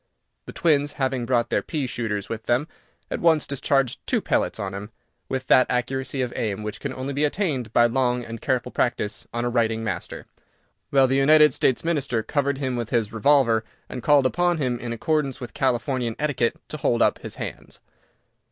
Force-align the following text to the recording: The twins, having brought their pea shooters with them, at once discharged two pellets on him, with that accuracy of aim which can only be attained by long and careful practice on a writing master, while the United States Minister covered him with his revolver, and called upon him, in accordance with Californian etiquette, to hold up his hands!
The 0.47 0.51
twins, 0.51 0.93
having 0.93 1.27
brought 1.27 1.51
their 1.51 1.61
pea 1.61 1.85
shooters 1.85 2.27
with 2.27 2.47
them, 2.47 2.67
at 3.11 3.19
once 3.19 3.45
discharged 3.45 3.99
two 4.07 4.19
pellets 4.19 4.59
on 4.59 4.73
him, 4.73 4.89
with 5.29 5.45
that 5.45 5.67
accuracy 5.69 6.23
of 6.23 6.33
aim 6.35 6.63
which 6.63 6.79
can 6.79 6.91
only 6.91 7.13
be 7.13 7.23
attained 7.23 7.71
by 7.71 7.85
long 7.85 8.25
and 8.25 8.41
careful 8.41 8.71
practice 8.71 9.27
on 9.31 9.45
a 9.45 9.49
writing 9.51 9.83
master, 9.83 10.25
while 10.89 11.05
the 11.05 11.17
United 11.17 11.53
States 11.53 11.83
Minister 11.83 12.23
covered 12.23 12.57
him 12.57 12.75
with 12.75 12.89
his 12.89 13.13
revolver, 13.13 13.63
and 13.87 14.01
called 14.01 14.25
upon 14.25 14.57
him, 14.57 14.79
in 14.79 14.91
accordance 14.91 15.39
with 15.39 15.53
Californian 15.53 16.15
etiquette, 16.17 16.55
to 16.69 16.77
hold 16.77 17.03
up 17.03 17.19
his 17.19 17.35
hands! 17.35 17.79